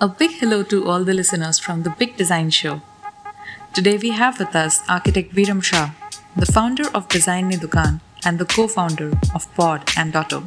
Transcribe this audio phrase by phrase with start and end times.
[0.00, 2.82] A big hello to all the listeners from the Big Design Show.
[3.74, 5.90] Today we have with us architect Veeram Shah,
[6.36, 10.46] the founder of Design Ni Dukaan and the co-founder of Pod and Dotto.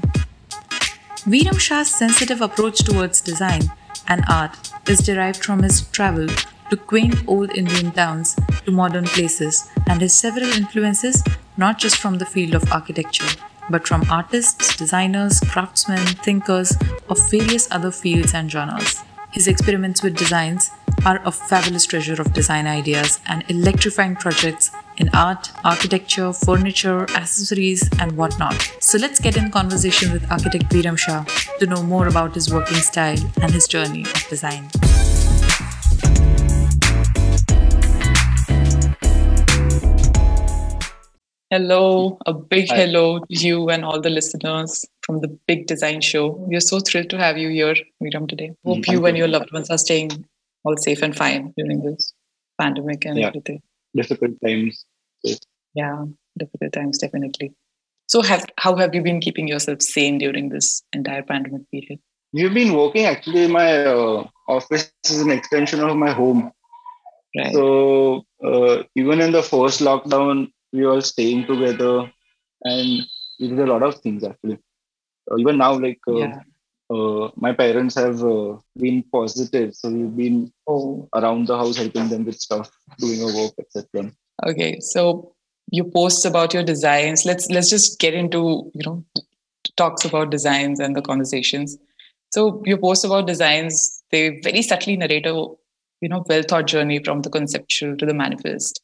[1.34, 3.64] Veeram Shah's sensitive approach towards design
[4.08, 6.28] and art is derived from his travel
[6.70, 11.22] to quaint old Indian towns to modern places and his several influences
[11.58, 13.36] not just from the field of architecture
[13.70, 16.78] but from artists, designers, craftsmen, thinkers
[17.10, 19.04] of various other fields and genres.
[19.34, 20.72] His experiments with designs
[21.06, 27.90] are a fabulous treasure of design ideas and electrifying projects in art, architecture, furniture, accessories,
[28.00, 28.56] and whatnot.
[28.82, 31.24] So let's get in conversation with architect Veeram Shah
[31.60, 34.70] to know more about his working style and his journey of design.
[41.50, 42.76] Hello, a big Hi.
[42.78, 46.28] hello to you and all the listeners from the Big Design Show.
[46.28, 48.52] We are so thrilled to have you here, Veeram, today.
[48.64, 50.12] Hope mm, you and your loved ones are staying
[50.64, 52.14] all safe and fine during this
[52.60, 53.28] pandemic and yeah.
[53.28, 53.62] everything.
[53.94, 54.86] Difficult times.
[55.24, 55.40] Yes.
[55.74, 56.06] Yeah,
[56.38, 57.54] difficult times, definitely.
[58.08, 62.00] So, have how have you been keeping yourself sane during this entire pandemic period?
[62.32, 63.48] We've been working actually.
[63.48, 66.52] My uh, office is an extension of my home.
[67.38, 67.54] Right.
[67.54, 72.12] So, uh, even in the first lockdown, we were staying together
[72.64, 73.08] and
[73.40, 74.60] we did a lot of things actually
[75.38, 76.40] even now like uh, yeah.
[76.90, 81.08] uh, my parents have uh, been positive so we've been oh.
[81.16, 84.12] around the house helping them with stuff doing a work etc
[84.46, 85.34] okay so
[85.72, 89.04] you post about your designs let's let's just get into you know
[89.78, 91.78] talks about designs and the conversations
[92.32, 95.34] so your post about designs they very subtly narrate a
[96.02, 98.82] you know well thought journey from the conceptual to the manifest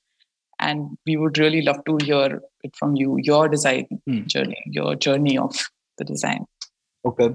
[0.59, 4.25] and we would really love to hear it from you your design hmm.
[4.25, 5.55] journey your journey of
[5.97, 6.45] the design
[7.05, 7.29] okay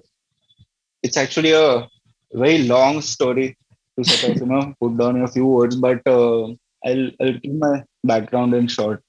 [1.03, 1.89] it's actually a
[2.33, 3.57] very long story
[3.97, 6.43] to sort of you know put down in a few words but uh,
[6.89, 7.75] i'll i'll keep my
[8.13, 9.03] background in short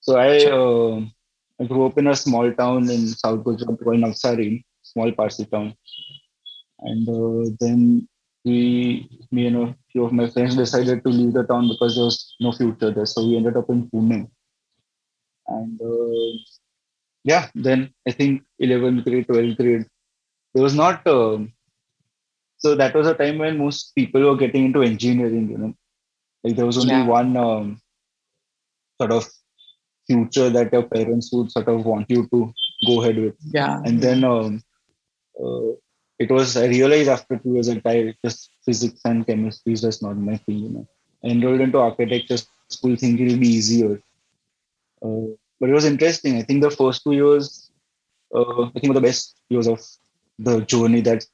[0.00, 1.00] so i uh,
[1.62, 5.74] I grew up in a small town in South Gujarat called Navsari, small Parsi town.
[6.80, 8.08] And uh, then
[8.44, 12.04] we, me and a few of my friends decided to leave the town because there
[12.04, 13.06] was no future there.
[13.06, 14.28] So we ended up in Pune.
[15.46, 16.38] And uh,
[17.24, 19.86] yeah, then I think 11th grade, 12th grade,
[20.54, 21.06] there was not.
[21.06, 21.38] Uh,
[22.58, 25.74] so that was a time when most people were getting into engineering, you know.
[26.44, 27.06] Like there was only yeah.
[27.06, 27.80] one um,
[29.00, 29.28] sort of
[30.06, 32.52] future that your parents would sort of want you to
[32.86, 33.36] go ahead with.
[33.52, 33.80] Yeah.
[33.84, 34.62] And then um,
[35.42, 35.72] uh,
[36.18, 40.02] it was I realized after two years that I just physics and chemistry is just
[40.02, 40.58] not my thing.
[40.58, 40.88] You know,
[41.24, 44.00] I enrolled into architecture school thinking it'll be easier,
[45.04, 45.26] uh,
[45.62, 46.38] but it was interesting.
[46.38, 47.70] I think the first two years,
[48.34, 49.80] uh, I think were the best years of
[50.36, 51.24] the journey that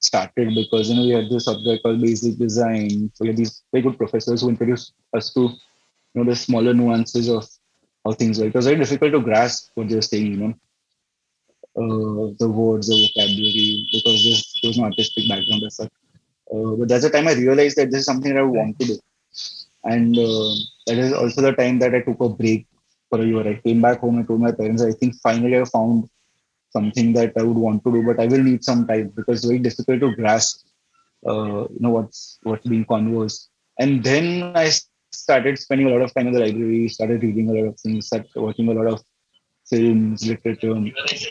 [0.00, 3.12] started because you know we had this subject called basic design.
[3.12, 6.72] So we had these very good professors who introduced us to you know the smaller
[6.72, 7.46] nuances of
[8.06, 8.48] how things work.
[8.48, 10.32] It was very difficult to grasp what they were saying.
[10.32, 10.54] You know,
[11.76, 15.92] uh, the words, the vocabulary, because this was no artistic background as such.
[16.50, 18.86] Uh, but that's the time I realized that this is something that I want to
[18.86, 18.98] do.
[19.84, 20.54] And uh,
[20.86, 22.66] that is also the time that I took a break
[23.10, 23.46] for a year.
[23.46, 26.08] I came back home and told my parents, I think finally I found
[26.70, 29.46] something that I would want to do, but I will need some time because it's
[29.46, 30.66] very difficult to grasp,
[31.26, 33.50] uh, you know, what's what's being conversed.
[33.78, 34.70] And then I
[35.12, 38.06] started spending a lot of time in the library, started reading a lot of things,
[38.06, 39.02] started watching a lot of
[39.68, 40.74] films, literature.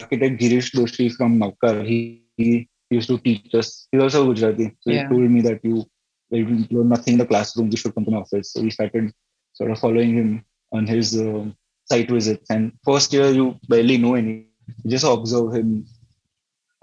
[0.02, 3.88] Architect Girish Doshi from Navkar, he, he used to teach us.
[3.92, 4.76] He's also Gujarati.
[4.80, 5.04] So yeah.
[5.04, 5.86] he told me that you,
[6.32, 8.54] you learn nothing in the classroom, you should come to my office.
[8.54, 9.12] So we started
[9.54, 11.46] sort of following him on his uh,
[11.86, 12.50] site visits.
[12.50, 14.48] And first year, you barely know any.
[14.84, 15.86] You just observe him.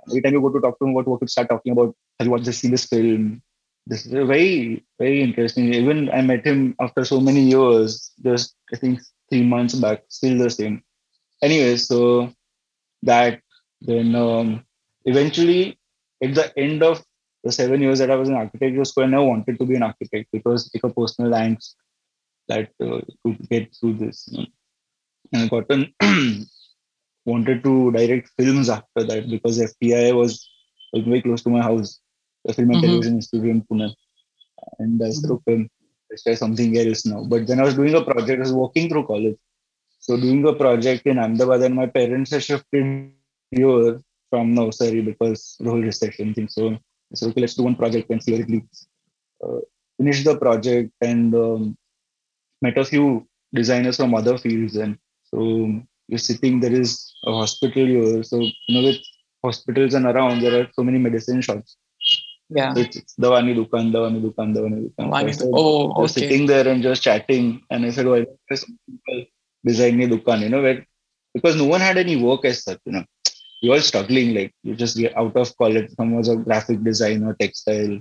[0.08, 2.26] Every time you go to talk to him about what you start talking about, have
[2.26, 3.42] you watched this, this film?
[3.86, 5.72] This is very, very interesting.
[5.74, 9.00] Even I met him after so many years, just I think
[9.30, 10.82] three months back, still the same
[11.42, 12.32] anyway, so
[13.02, 13.40] that
[13.80, 14.64] then um,
[15.04, 15.78] eventually
[16.22, 17.02] at the end of
[17.44, 19.82] the seven years that I was in architecture school, I never wanted to be an
[19.82, 21.74] architect because like a personal angst
[22.48, 24.28] that uh, to get through this.
[24.30, 24.46] You know?
[25.34, 25.48] I
[27.24, 30.48] wanted to direct films after that because FTI was,
[30.92, 32.00] was very close to my house,
[32.44, 32.86] the Film and mm-hmm.
[32.86, 33.94] Television Studio in Pune.
[34.78, 35.52] And I said, mm-hmm.
[35.52, 35.68] okay,
[36.10, 37.24] let's try something else now.
[37.24, 39.36] But then I was doing a project, I was walking through college.
[40.00, 43.12] So doing a project in Ahmedabad and my parents have shifted
[43.50, 44.00] here
[44.30, 46.48] from Navsari because the whole recession thing.
[46.48, 48.88] So I said, okay, let's do one project and see where it leads.
[49.44, 49.60] Uh,
[49.98, 51.76] finished the project and um,
[52.62, 54.76] met a few designers from other fields.
[54.76, 54.98] And
[55.32, 58.22] so you're sitting, there is a hospital here.
[58.22, 59.00] So, you know, with
[59.44, 61.76] hospitals and around, there are so many medicine shops.
[62.48, 62.74] Yeah.
[62.74, 65.10] So it's, it's Dawani Dukan, Dawani Dukan, Dawani Dukan.
[65.10, 66.12] Dawani so oh, okay.
[66.12, 67.62] sitting there and just chatting.
[67.70, 69.24] And I said, "Why oh, there's people
[69.64, 70.84] designing Dukan, you know, where
[71.32, 73.04] because no one had any work as such, you know.
[73.62, 77.36] You're all struggling, like you just get out of college, someone was a graphic designer,
[77.38, 78.00] textile.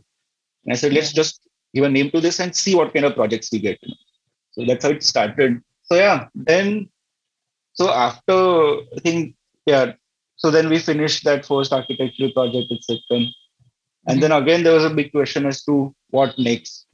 [0.64, 1.42] And I said, let's just
[1.76, 3.78] give a name to this and see what kind of projects we get.
[3.84, 3.96] You know?
[4.52, 5.62] So that's how it started.
[5.84, 6.90] So yeah, then
[7.80, 8.34] so after
[8.96, 9.36] I think
[9.66, 9.94] yeah,
[10.36, 13.28] so then we finished that first architectural project at Sikkim.
[14.08, 14.20] And mm-hmm.
[14.22, 16.86] then again there was a big question as to what next.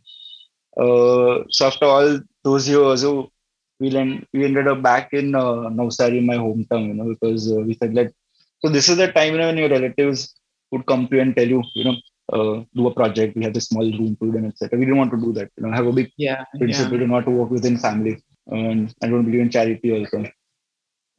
[0.77, 3.31] Uh, so after all those years, so
[3.79, 7.61] we, end, we ended up back in uh, Navsari, my hometown, you know, because uh,
[7.61, 8.11] we said let.
[8.59, 10.35] So this is the time you know, when your relatives
[10.71, 11.95] would come to you and tell you, you know,
[12.33, 13.35] uh, do a project.
[13.35, 14.77] We have a small room for them, etc.
[14.77, 15.51] We didn't want to do that.
[15.57, 16.99] You know, have a big yeah, principle yeah.
[16.99, 20.25] to not to work within family, and I don't believe in charity also.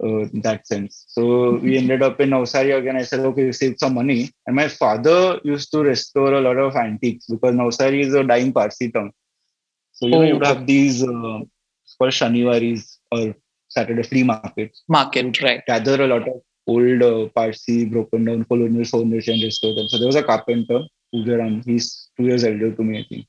[0.03, 1.07] Uh, in that sense.
[1.09, 1.65] So mm-hmm.
[1.65, 2.97] we ended up in Navsari again.
[2.97, 4.31] I said, okay, we saved some money.
[4.47, 8.53] And my father used to restore a lot of antiques because Navsari is a dying
[8.53, 9.11] Parsi town.
[9.93, 10.19] So you oh.
[10.19, 13.35] know, you would have these uh, called Shaniwaris or
[13.69, 14.83] Saturday flea markets.
[14.87, 15.65] Market, right.
[15.67, 19.89] Gather a lot of old uh, Parsi, broken down colonial furniture and restore them.
[19.89, 20.81] So there was a carpenter
[21.15, 21.65] Pujaram.
[21.65, 23.27] He's two years elder to me, I think.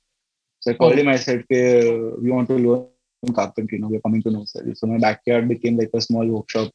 [0.60, 0.98] So I called oh.
[0.98, 1.08] him.
[1.08, 2.88] I said, okay, uh, we want to learn
[3.34, 3.78] carpentry.
[3.78, 4.78] Now we're coming to know Navsari.
[4.78, 6.72] So my backyard became like a small workshop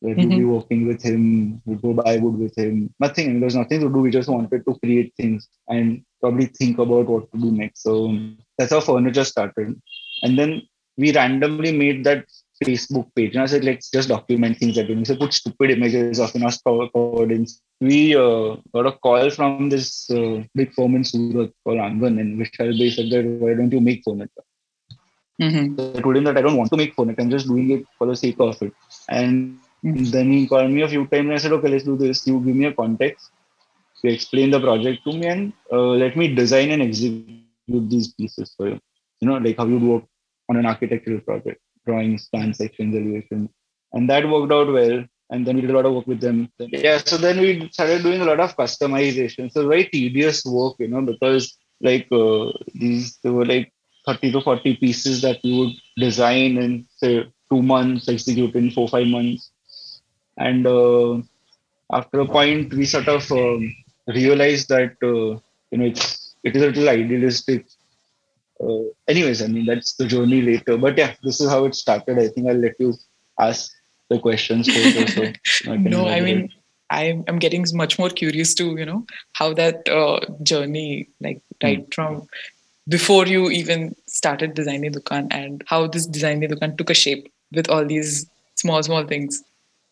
[0.00, 0.30] where mm-hmm.
[0.30, 2.92] we'd be working with him, we'd go buy wood with him.
[2.98, 3.26] Nothing.
[3.26, 4.00] I mean, there's nothing to do.
[4.00, 7.82] We just wanted to create things and probably think about what to do next.
[7.82, 8.18] So
[8.56, 9.80] that's how furniture started.
[10.22, 10.62] And then
[10.96, 12.24] we randomly made that
[12.64, 13.34] Facebook page.
[13.34, 15.04] And I said, let's just document things that we do.
[15.04, 17.60] So put stupid images of in us coordinates.
[17.80, 22.38] We uh, got a call from this uh, big firm in Surat called Angan, in
[22.38, 24.44] which they said that why don't you make furniture?
[25.40, 25.96] Mm-hmm.
[25.96, 27.22] I told him that I don't want to make furniture.
[27.22, 28.74] I'm just doing it for the sake of it.
[29.08, 30.04] And mm-hmm.
[30.10, 32.26] then he called me a few times and I said, okay, let's do this.
[32.26, 33.30] You give me a context.
[34.02, 38.52] You explain the project to me and uh, let me design and execute these pieces
[38.56, 38.80] for you.
[39.20, 40.04] You know, like how you work
[40.48, 43.50] on an architectural project drawings, plan sections, elevations.
[43.92, 45.04] And that worked out well.
[45.30, 46.50] And then we did a lot of work with them.
[46.58, 49.50] Yeah, so then we started doing a lot of customization.
[49.52, 53.72] So very tedious work, you know, because like uh, these, there were like
[54.06, 58.88] 30 to 40 pieces that we would design in say two months, execute in four,
[58.88, 59.50] five months.
[60.38, 61.20] And uh,
[61.92, 63.74] after a point, we sort of um,
[64.06, 67.66] realized that, uh, you know, it's, it is a little idealistic
[68.60, 70.76] uh, anyways, I mean, that's the journey later.
[70.76, 72.18] But yeah, this is how it started.
[72.18, 72.94] I think I'll let you
[73.38, 73.72] ask
[74.08, 75.14] the questions first.
[75.44, 76.50] so I no, I mean,
[76.90, 81.88] I'm, I'm getting much more curious to, you know, how that uh, journey, like right
[81.88, 81.94] mm.
[81.94, 82.26] from
[82.88, 86.94] before you even started Design ni Dukaan and how this Design ni Dukaan took a
[86.94, 89.42] shape with all these small, small things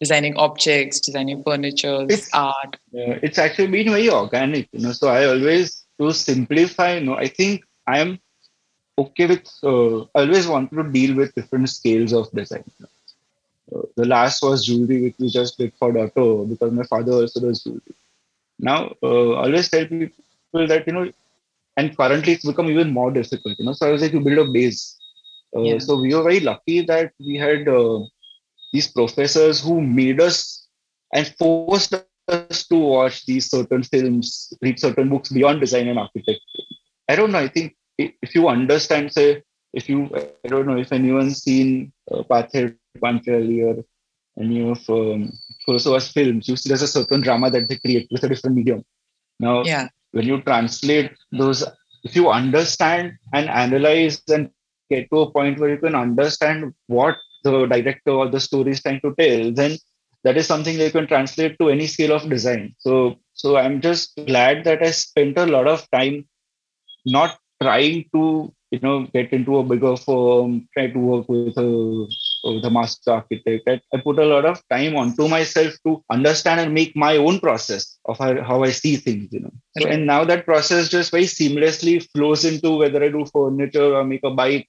[0.00, 2.76] designing objects, designing furniture, it's, art.
[2.92, 4.92] Yeah, it's actually been very organic, you know.
[4.92, 8.20] So I always to simplify, you know, I think I am
[8.96, 12.64] okay with uh, I always wanted to deal with different scales of design.
[13.74, 17.40] Uh, the last was jewelry, which we just did for Dotto because my father also
[17.40, 17.94] does jewelry.
[18.58, 21.12] Now, uh, I always tell people that you know,
[21.78, 23.58] and currently it's become even more difficult.
[23.58, 24.98] You know, so I was like, you build a base.
[25.56, 25.78] Uh, yeah.
[25.78, 28.00] So we were very lucky that we had uh,
[28.72, 30.66] these professors who made us
[31.14, 31.94] and forced
[32.28, 36.64] us to watch these certain films, read certain books beyond design and architecture.
[37.08, 37.38] I don't know.
[37.38, 40.10] I think if you understand, say, if you,
[40.44, 43.84] I don't know if anyone's seen uh, Pather Panchali or
[44.42, 45.32] any of um,
[45.66, 48.84] Kurosawa's films, you see there's a certain drama that they create with a different medium.
[49.40, 49.88] Now, yeah.
[50.12, 51.64] When you translate those,
[52.04, 54.50] if you understand and analyze and
[54.90, 58.82] get to a point where you can understand what the director or the story is
[58.82, 59.76] trying to tell, then
[60.24, 62.74] that is something that you can translate to any scale of design.
[62.78, 66.26] So, so I'm just glad that I spent a lot of time
[67.06, 72.06] not trying to you know get into a bigger firm, try to work with a
[72.44, 73.68] a master architect.
[73.68, 77.40] I, I put a lot of time onto myself to understand and make my own
[77.40, 79.52] process of how, how I see things, you know.
[79.86, 84.24] And now that process just very seamlessly flows into whether I do furniture or make
[84.24, 84.68] a bike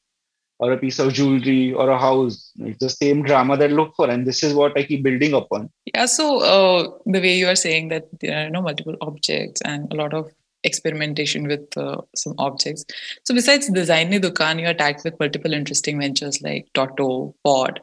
[0.59, 2.51] or a piece of jewelry or a house.
[2.59, 5.33] It's the same drama that I look for, and this is what I keep building
[5.33, 5.69] upon.
[5.93, 6.05] Yeah.
[6.05, 9.91] So uh, the way you are saying that there are you know, multiple objects and
[9.91, 10.29] a lot of
[10.63, 12.85] experimentation with uh, some objects.
[13.25, 17.79] So besides Design Dukaan, you're tagged with multiple interesting ventures like Dotto, Pod,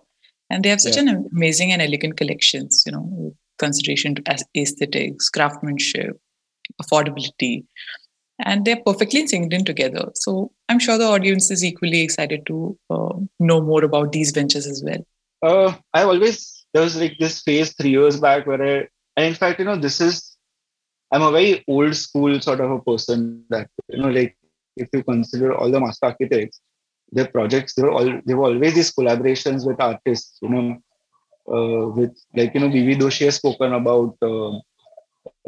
[0.50, 1.02] and they have such yeah.
[1.02, 4.22] an amazing and elegant collections, you know, consideration to
[4.56, 6.20] aesthetics, craftsmanship,
[6.82, 7.64] affordability,
[8.44, 10.10] and they're perfectly synced in together.
[10.14, 14.66] So I'm sure the audience is equally excited to uh, know more about these ventures
[14.66, 15.06] as well.
[15.42, 19.34] Uh, I always, there was like this phase three years back where I, and in
[19.34, 20.35] fact, you know, this is
[21.12, 24.36] I'm a very old school sort of a person that you know, like
[24.76, 26.60] if you consider all the master architects,
[27.12, 30.76] their projects, they were all they were always these collaborations with artists, you know,
[31.48, 34.56] uh, with like you know, BV Doshi has spoken about uh,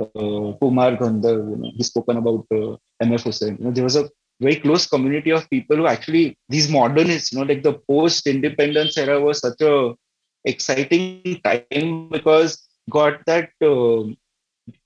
[0.01, 3.59] uh, Kumar Gandharv, you know, he's spoken about uh, MF Husain.
[3.59, 4.09] You know, there was a
[4.41, 9.21] very close community of people who actually these modernists, you know, like the post-independence era
[9.21, 9.95] was such a
[10.45, 14.05] exciting time because got that uh,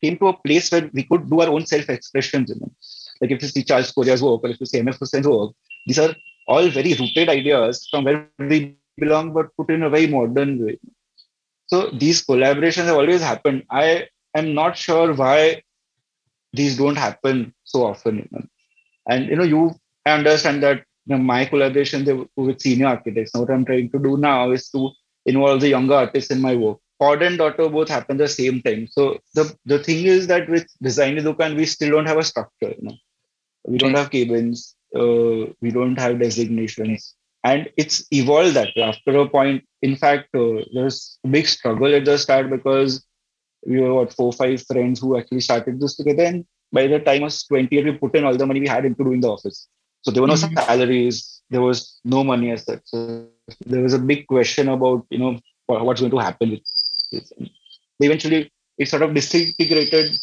[0.03, 2.51] came to a place where we could do our own self-expressions.
[3.21, 5.53] Like if you see Charles Correa's work or if you see MF Husain's work,
[5.87, 6.15] these are
[6.47, 10.79] all very rooted ideas from where we belong, but put in a very modern way.
[11.67, 13.65] So these collaborations have always happened.
[13.71, 15.63] I am not sure why
[16.53, 18.17] these don't happen so often.
[18.19, 18.47] You know?
[19.09, 19.75] And you know, you
[20.05, 23.35] I understand that you know, my collaboration with senior architects.
[23.35, 24.91] Now, what I'm trying to do now is to
[25.27, 26.79] involve the younger artists in my work.
[27.03, 28.87] Pod and Dotto both happen the same time.
[28.97, 32.73] So the the thing is that with Design Dukaan, we still don't have a structure.
[32.77, 32.97] You know?
[33.67, 34.77] We don't have cabins.
[34.95, 37.15] Uh, we don't have designations.
[37.45, 38.83] And it's evolved that way.
[38.83, 43.05] After a point, in fact, uh, there's a big struggle at the start because
[43.67, 47.23] we were what four five friends who actually started this together and by the time
[47.23, 49.69] I was 20 we put in all the money we had into doing the office
[50.03, 50.57] so there were no mm-hmm.
[50.57, 53.29] salaries there was no money as such so
[53.67, 56.62] there was a big question about you know what's going to happen with
[58.01, 60.17] eventually it sort of disintegrated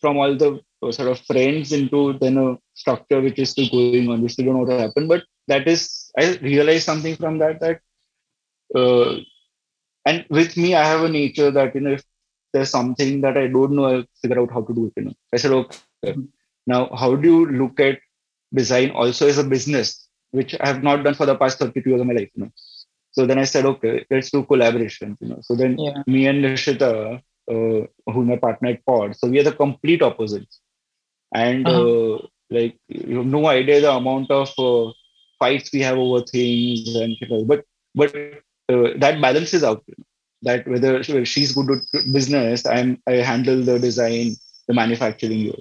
[0.00, 4.08] from all the uh, sort of friends into then a structure which is still going
[4.10, 7.58] on we still don't know what happened but that is i realized something from that
[7.60, 7.80] that
[8.80, 9.16] uh,
[10.06, 12.04] and with me i have a nature that you know if
[12.52, 14.92] there's something that I don't know, I'll figure out how to do it.
[14.96, 15.78] You know, I said, okay.
[16.04, 16.22] Mm-hmm.
[16.66, 17.98] Now, how do you look at
[18.52, 22.00] design also as a business, which I have not done for the past 32 years
[22.00, 22.30] of my life?
[22.34, 22.50] You know,
[23.18, 25.18] so then I said, okay, let's do collaboration.
[25.20, 26.04] You know, so then yeah.
[26.06, 27.20] me and Nishita,
[27.50, 30.60] uh, who my partner at Pod, so we are the complete opposites,
[31.34, 32.14] and uh-huh.
[32.14, 34.92] uh, like you have no idea the amount of uh,
[35.40, 37.16] fights we have over things and
[37.48, 39.82] but but uh, that balances out.
[39.88, 40.04] You know?
[40.42, 44.36] that whether she's good at business, I'm I handle the design,
[44.68, 45.52] the manufacturing.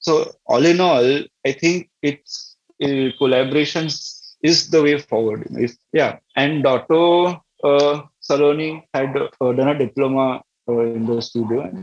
[0.00, 4.15] So all in all, I think it's uh, collaborations
[4.46, 5.46] is the way forward.
[5.50, 11.60] If, yeah, and Dotto uh, Saloni had uh, done a diploma uh, in the studio,
[11.68, 11.80] and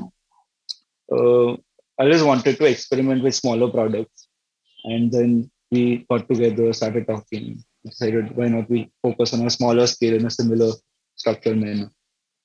[1.18, 1.52] uh,
[2.02, 4.28] I just wanted to experiment with smaller products,
[4.86, 9.88] and then we got together, started talking, decided why not we focus on a smaller
[9.88, 10.72] scale in a similar
[11.16, 11.90] structured manner.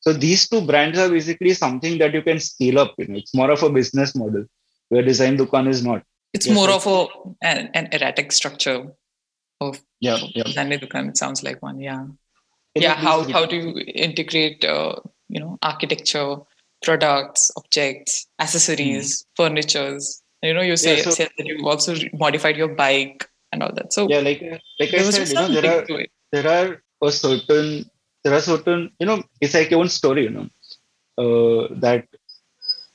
[0.01, 2.95] So these two brands are basically something that you can scale up.
[2.99, 4.45] You know, it's more of a business model
[4.89, 6.03] where Design Dukaan is not.
[6.33, 7.07] It's yes, more of a
[7.43, 8.87] an, an, erratic structure
[9.61, 10.45] of yeah, yeah.
[10.45, 11.09] Dukan.
[11.09, 11.81] It sounds like one.
[11.81, 12.07] Yeah,
[12.75, 12.95] yeah.
[12.95, 14.97] How how do you integrate uh,
[15.29, 16.37] you know architecture,
[16.83, 19.43] products, objects, accessories, mm-hmm.
[19.43, 20.23] furnitures?
[20.43, 23.93] You know, you say, yeah, so, that you also modified your bike and all that.
[23.93, 24.41] So yeah, like
[24.79, 27.91] like I said, you know, there are there are a certain
[28.25, 30.49] there are certain you know it's like your own story you know
[31.23, 32.07] uh, that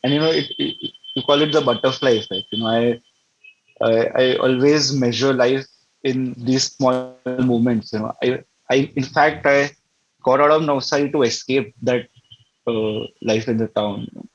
[0.04, 0.76] and you know it, it,
[1.16, 3.02] you call it the butterfly effect you know I,
[3.82, 3.94] I
[4.24, 5.66] i always measure life
[6.04, 7.18] in these small
[7.54, 9.70] moments you know i i in fact i
[10.24, 12.08] got out of Navsari to escape that
[12.68, 14.28] uh, life in the town know?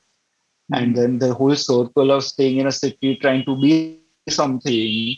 [0.73, 3.99] and then the whole circle of staying in a city trying to be
[4.29, 5.15] something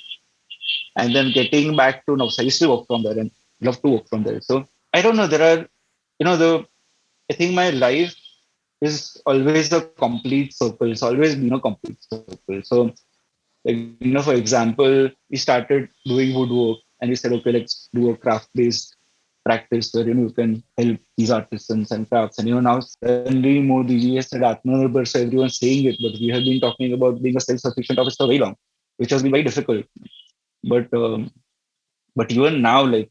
[0.98, 2.42] and then getting back to Navsari.
[2.42, 3.32] I used to work from there and
[3.62, 4.40] love to work from there.
[4.42, 5.28] So I don't know.
[5.28, 5.68] There are,
[6.20, 6.66] you know, the
[7.30, 8.16] I think my life
[8.82, 10.92] is always a complete circle.
[10.92, 12.62] It's always been a complete circle.
[12.64, 12.94] So,
[13.66, 18.10] like, you know, for example, we started doing woodwork and we said, okay, let's do
[18.12, 18.96] a craft-based
[19.44, 22.38] practice where you know you can help these artisans and crafts.
[22.38, 26.30] And you know, now suddenly Modi has said Atmanirbhar, so everyone's saying it, but we
[26.30, 28.56] have been talking about being a self-sufficient office for very long,
[28.98, 29.86] which has been very difficult.
[30.64, 31.32] But um,
[32.16, 33.10] but even now, like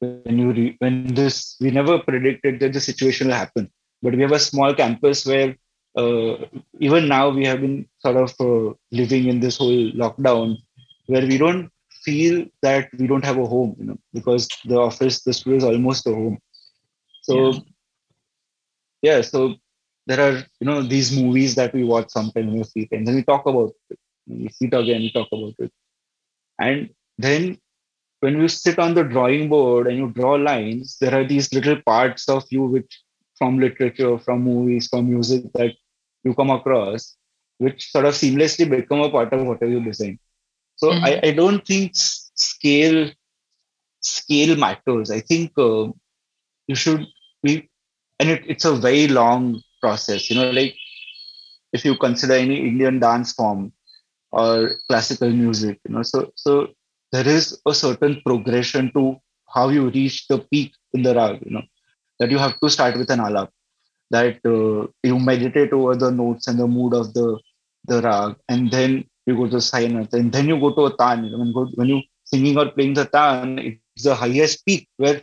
[0.00, 3.70] when you re- when this we never predicted that the situation will happen
[4.02, 5.56] but we have a small campus where
[5.96, 10.56] even now we have been sort of uh, living in this whole lockdown
[11.06, 11.70] where we don't
[12.02, 15.64] feel that we don't have a home you know because the office the studio is
[15.64, 16.38] almost a home.
[17.22, 17.60] So yeah,
[19.02, 19.54] yeah so
[20.06, 23.16] there are you know these movies that we watch sometimes in a free time and
[23.16, 23.98] we talk about it.
[24.26, 25.72] We sit again we talk about it.
[26.58, 27.58] And then
[28.20, 31.80] when you sit on the drawing board and you draw lines, there are these little
[31.82, 33.02] parts of you which
[33.36, 35.74] from literature, from movies, from music that
[36.24, 37.16] you come across,
[37.58, 40.18] which sort of seamlessly become a part of whatever you design.
[40.76, 41.04] So mm-hmm.
[41.04, 43.10] I, I don't think scale
[44.00, 45.10] scale matters.
[45.10, 45.88] I think uh,
[46.66, 47.06] you should
[47.42, 47.70] be,
[48.18, 50.30] and it, it's a very long process.
[50.30, 50.74] You know, like
[51.72, 53.72] if you consider any Indian dance form
[54.32, 56.68] or classical music, you know, so so
[57.12, 59.16] there is a certain progression to
[59.54, 61.62] how you reach the peak in the rag, you know,
[62.18, 63.48] that you have to start with an alap,
[64.10, 67.38] that uh, you meditate over the notes and the mood of the
[67.86, 71.30] the rag, and then you go to Sainath, and then you go to a tan.
[71.38, 75.22] When, go, when you singing or playing the tan, it's the highest peak where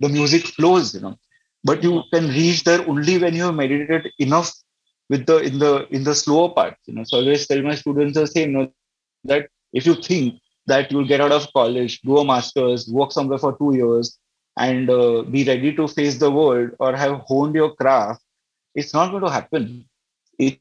[0.00, 1.16] the music flows, you know.
[1.62, 4.52] But you can reach there only when you have meditated enough
[5.08, 6.76] with the in the in the slower part.
[6.86, 8.72] You know, so I always tell my students the same, you know,
[9.24, 13.38] that if you think that you'll get out of college, do a master's, work somewhere
[13.38, 14.18] for two years,
[14.66, 18.22] and uh, be ready to face the world or have honed your craft,
[18.74, 19.84] it's not going to happen.
[20.38, 20.58] It,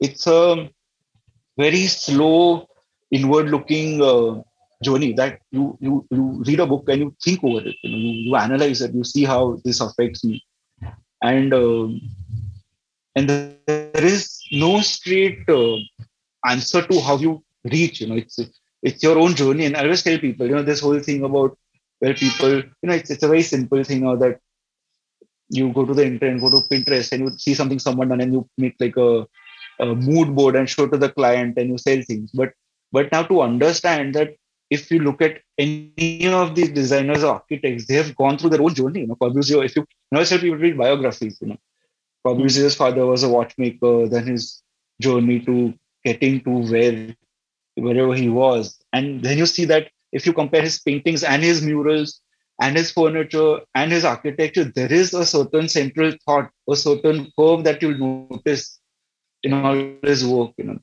[0.00, 0.68] it's a
[1.56, 2.66] very slow,
[3.10, 4.42] inward looking uh,
[4.82, 7.76] journey that you, you, you read a book and you think over it.
[7.82, 10.42] You, know, you, you analyze it, you see how this affects me.
[11.22, 11.88] And, uh,
[13.16, 15.76] and there is no straight uh,
[16.44, 18.00] answer to how you reach.
[18.00, 18.38] You know, it's
[18.82, 19.64] it's your own journey.
[19.64, 21.56] And I always tell people, you know, this whole thing about
[22.04, 24.40] where people, you know, it's, it's a very simple thing now that
[25.48, 28.32] you go to the internet, go to Pinterest, and you see something someone done, and
[28.34, 29.26] you make like a,
[29.80, 32.30] a mood board and show to the client, and you sell things.
[32.32, 32.52] But
[32.92, 34.34] but now to understand that
[34.70, 38.62] if you look at any of these designers or architects, they have gone through their
[38.62, 39.00] own journey.
[39.00, 41.58] You know, Corbusier, if you, you know, I said people read biographies, you know,
[42.26, 42.78] Corbusier's hmm.
[42.78, 44.62] father was a watchmaker, then his
[45.00, 47.16] journey to getting to where
[47.76, 48.78] wherever he was.
[48.92, 52.20] And then you see that if you compare his paintings and his murals
[52.62, 57.64] and his furniture and his architecture, there is a certain central thought, a certain curve
[57.64, 58.78] that you'll notice
[59.42, 60.78] in all his work, you know.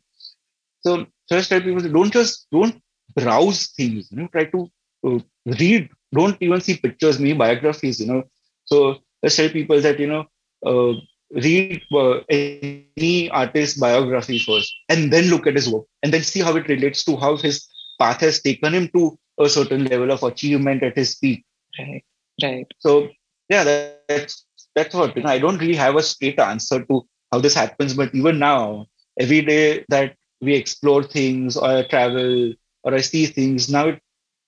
[0.81, 2.81] So first tell people don't just don't
[3.15, 4.69] browse things, you know, try to
[5.07, 5.19] uh,
[5.59, 8.23] read, don't even see pictures, maybe biographies, you know.
[8.65, 10.25] So let's tell people that, you know,
[10.65, 11.00] uh,
[11.33, 16.41] read uh, any artist's biography first and then look at his work and then see
[16.41, 17.67] how it relates to how his
[18.00, 21.44] path has taken him to a certain level of achievement at his peak.
[21.79, 22.03] Right
[22.42, 22.68] right.
[22.79, 23.09] So
[23.50, 23.63] yeah
[24.07, 27.53] that's that's what you know i don't really have a straight answer to how this
[27.53, 28.87] happens but even now
[29.20, 34.01] every day that we explore things or I travel or i see things now it,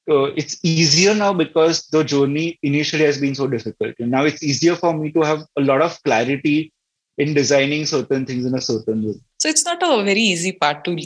[0.10, 3.96] uh, it's easier now because the journey initially has been so difficult.
[4.00, 6.74] And now it's easier for me to have a lot of clarity
[7.18, 9.14] in designing certain things in a certain way.
[9.40, 10.98] So it's not a very easy part to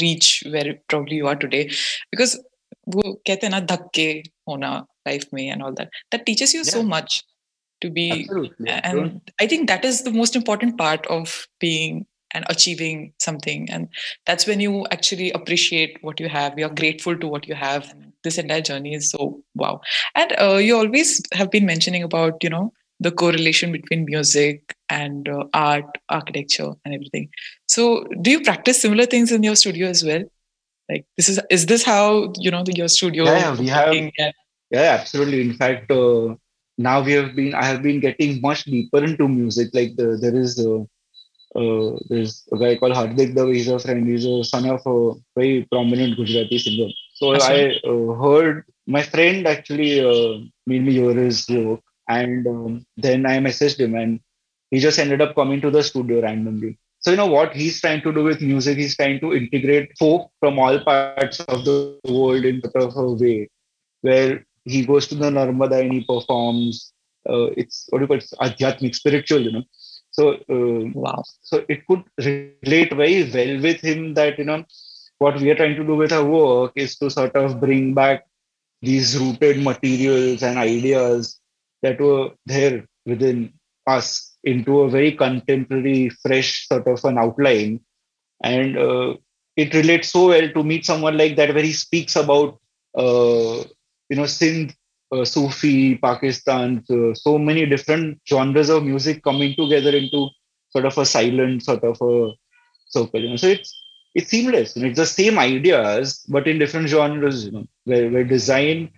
[0.00, 1.72] reach where probably you are today
[2.12, 2.38] because
[2.87, 4.07] वो कहते हैं ना धक्के
[4.49, 4.71] होना
[5.07, 6.73] life में and all that that teaches you yeah.
[6.77, 7.23] so much
[7.81, 8.69] to be Absolutely.
[8.69, 9.31] and Don't...
[9.41, 13.87] i think that is the most important part of being and achieving something and
[14.25, 18.37] that's when you actually appreciate what you have you're grateful to what you have this
[18.37, 19.81] entire journey is so wow
[20.15, 25.27] and uh, you always have been mentioning about you know the correlation between music and
[25.27, 27.29] uh, art, architecture, and everything.
[27.65, 30.23] So, do you practice similar things in your studio as well?
[30.88, 33.24] Like, this is is this how you know the, your studio?
[33.24, 33.94] Yeah, we have.
[34.70, 35.40] Yeah, absolutely.
[35.40, 36.34] In fact, uh,
[36.78, 37.54] now we have been.
[37.54, 39.70] I have been getting much deeper into music.
[39.72, 40.58] Like the, there is.
[40.58, 40.84] Uh,
[41.56, 43.54] uh, there's a guy called Hardik Dave.
[43.54, 44.06] He's a friend.
[44.06, 46.90] He's a son of a very prominent Gujarati singer.
[47.14, 52.86] So I uh, heard my friend actually uh, made me hear his work, and um,
[52.96, 54.20] then I messaged him, and
[54.70, 56.78] he just ended up coming to the studio randomly.
[57.06, 58.78] So you know what he's trying to do with music?
[58.78, 63.12] He's trying to integrate folk from all parts of the world in sort of a
[63.12, 63.48] way
[64.00, 66.92] where he goes to the Narmada and he performs.
[67.30, 68.24] Uh, it's what do you call it?
[68.40, 69.62] Adhyatmic, spiritual, you know.
[70.10, 71.22] So uh, wow.
[71.42, 74.64] So it could relate very well with him that you know
[75.18, 78.26] what we are trying to do with our work is to sort of bring back
[78.82, 81.38] these rooted materials and ideas
[81.82, 83.52] that were there within
[83.86, 87.80] us into a very contemporary, fresh sort of an outline.
[88.42, 89.14] And uh,
[89.56, 92.58] it relates so well to meet someone like that, where he speaks about,
[92.96, 93.64] uh,
[94.08, 94.74] you know, Sindh,
[95.12, 100.28] uh, Sufi, Pakistan, so many different genres of music coming together into
[100.70, 102.32] sort of a silent sort of a
[102.88, 103.20] circle.
[103.20, 103.36] You know?
[103.36, 103.82] So it's
[104.14, 104.76] it's seamless.
[104.76, 104.88] You know?
[104.88, 107.46] It's the same ideas, but in different genres.
[107.46, 108.90] You know, where, where design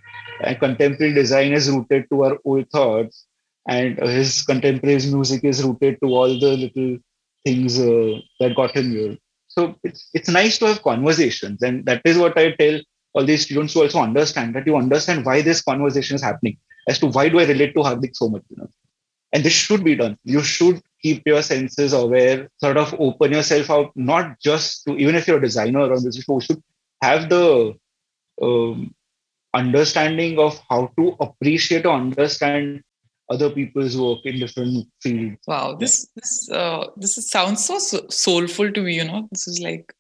[0.42, 3.26] and contemporary design is rooted to our old thoughts,
[3.68, 6.98] and his contemporary music is rooted to all the little
[7.44, 9.16] things uh, that got him here.
[9.48, 12.80] So it's it's nice to have conversations, and that is what I tell
[13.14, 16.56] all these students to also understand that you understand why this conversation is happening,
[16.88, 18.68] as to why do I relate to Hardik so much, you know.
[19.32, 20.16] And this should be done.
[20.24, 25.14] You should keep your senses aware, sort of open yourself out, not just to even
[25.14, 26.62] if you're a designer or this, you should
[27.02, 27.74] have the
[28.40, 28.94] um,
[29.54, 32.82] understanding of how to appreciate or understand
[33.30, 35.36] other people's work in different fields.
[35.46, 38.94] Wow, this this uh, this is, sounds so soulful to me.
[38.94, 39.94] You know, this is like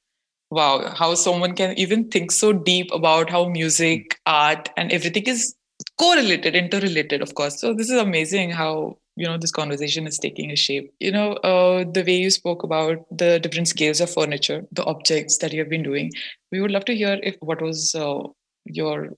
[0.50, 5.54] wow, how someone can even think so deep about how music, art, and everything is
[5.98, 7.60] correlated, interrelated, of course.
[7.60, 11.32] So this is amazing how you know this conversation is taking a shape you know
[11.50, 15.58] uh, the way you spoke about the different scales of furniture the objects that you
[15.58, 16.12] have been doing
[16.52, 18.20] we would love to hear if what was uh,
[18.64, 19.08] your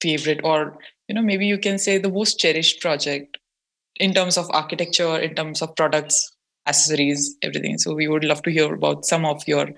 [0.00, 0.76] favorite or
[1.08, 3.38] you know maybe you can say the most cherished project
[4.00, 6.30] in terms of architecture in terms of products
[6.66, 7.78] accessories everything.
[7.78, 9.68] So we would love to hear about some of your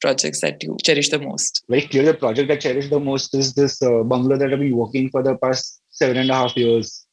[0.00, 1.64] projects that you cherish the most.
[1.68, 2.04] Very clear.
[2.04, 5.22] The project i cherish the most is this uh, bungalow that i've been working for
[5.22, 7.04] the past seven and a half years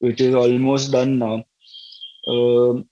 [0.00, 1.44] which is almost done now.
[2.26, 2.82] Uh,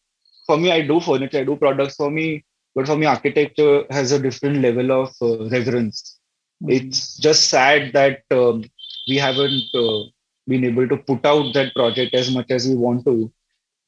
[0.47, 1.97] for me i do furniture i do products.
[1.97, 6.19] For me but for me architecture has a different level of uh, reverence.
[6.63, 6.73] Mm-hmm.
[6.73, 8.65] it's just sad that um,
[9.09, 10.03] we haven't uh,
[10.47, 13.33] been able to put out that project as much as we want to.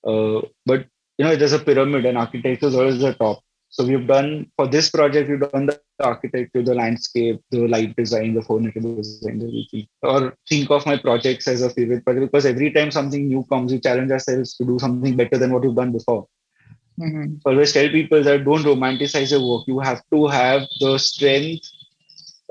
[0.07, 0.87] Uh, but
[1.19, 3.43] you know, there's a pyramid, and architecture is always the top.
[3.69, 8.35] So we've done for this project, we've done the architecture, the landscape, the light design,
[8.35, 9.87] the furniture design, everything.
[10.03, 13.73] Or think of my projects as a favorite project because every time something new comes,
[13.73, 16.27] we challenge ourselves to do something better than what we've done before.
[17.01, 17.37] Mm-hmm.
[17.43, 19.65] So always tell people that don't romanticize your work.
[19.67, 21.67] You have to have the strength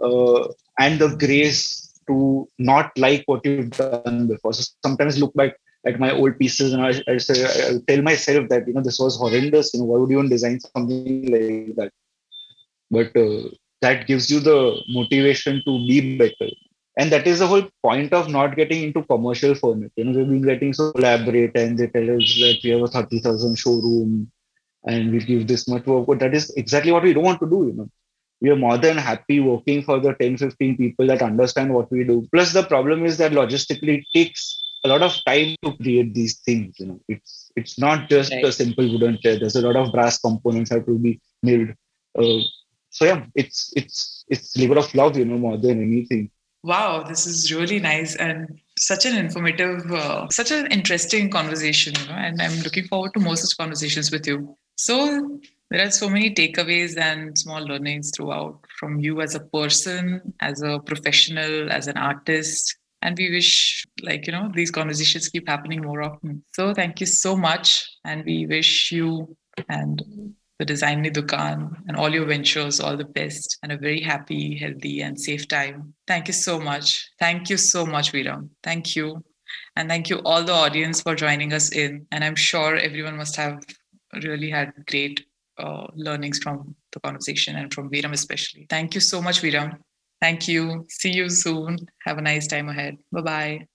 [0.02, 0.48] uh,
[0.80, 4.54] and the grace to not like what you've done before.
[4.54, 8.68] So sometimes look back at my old pieces and I, I, I tell myself that
[8.68, 9.74] you know this was horrendous.
[9.74, 11.92] You know why would you even design something like that?
[12.90, 13.50] But uh,
[13.82, 16.52] that gives you the motivation to be better.
[16.98, 19.92] And that is the whole point of not getting into commercial format.
[19.96, 22.88] You know, we've been getting so elaborate and they tell us that we have a
[22.88, 24.30] 30,000 showroom
[24.86, 26.06] and we give this much work.
[26.06, 27.90] But that is exactly what we don't want to do, you know
[28.42, 32.04] we are more than happy working for the 10 15 people that understand what we
[32.04, 32.28] do.
[32.34, 36.40] Plus the problem is that logistically it takes a lot of time to create these
[36.40, 37.00] things you know.
[37.08, 38.46] It's it's not just right.
[38.46, 39.38] a simple wooden chair.
[39.38, 41.70] There's a lot of brass components that have to be milled
[42.18, 42.40] uh,
[42.90, 46.30] so yeah it's it's it's labor of love you know more than anything.
[46.64, 52.06] Wow this is really nice and such an informative uh, such an interesting conversation you
[52.08, 54.56] know and i'm looking forward to more such conversations with you.
[54.76, 55.40] So
[55.72, 60.62] there are so many takeaways and small learnings throughout from you as a person, as
[60.62, 62.78] a professional, as an artist.
[63.02, 66.44] And we wish, like, you know, these conversations keep happening more often.
[66.54, 67.90] So thank you so much.
[68.04, 69.36] And we wish you
[69.70, 70.04] and
[70.60, 75.02] the Design Dukaan and all your ventures all the best and a very happy, healthy,
[75.02, 75.94] and safe time.
[76.06, 77.10] Thank you so much.
[77.18, 78.50] Thank you so much, Veeram.
[78.62, 79.24] Thank you.
[79.78, 82.08] And thank you all the audience for joining us in.
[82.12, 83.64] And I'm sure everyone must have
[84.22, 85.26] really had great
[85.62, 88.66] uh, learnings from the conversation and from Veeram especially.
[88.70, 89.78] Thank you so much, Veeram.
[90.22, 90.86] Thank you.
[90.90, 91.78] See you soon.
[92.06, 92.98] Have a nice time ahead.
[93.12, 93.71] Bye bye.